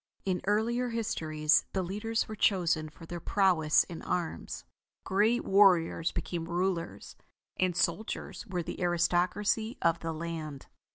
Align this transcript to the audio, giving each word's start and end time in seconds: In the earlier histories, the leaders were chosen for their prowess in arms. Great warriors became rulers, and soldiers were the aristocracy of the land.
In 0.25 0.37
the 0.37 0.47
earlier 0.47 0.89
histories, 0.89 1.65
the 1.73 1.83
leaders 1.83 2.27
were 2.27 2.35
chosen 2.35 2.89
for 2.89 3.05
their 3.05 3.19
prowess 3.19 3.83
in 3.83 4.01
arms. 4.01 4.63
Great 5.03 5.45
warriors 5.45 6.11
became 6.11 6.45
rulers, 6.45 7.15
and 7.57 7.75
soldiers 7.77 8.43
were 8.47 8.63
the 8.63 8.81
aristocracy 8.81 9.77
of 9.79 9.99
the 9.99 10.11
land. 10.11 10.65